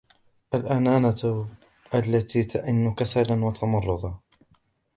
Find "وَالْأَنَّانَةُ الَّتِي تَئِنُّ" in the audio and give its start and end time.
0.53-2.93